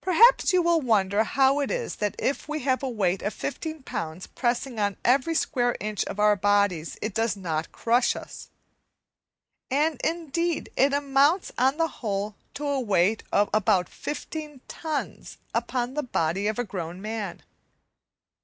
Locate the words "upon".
15.52-15.94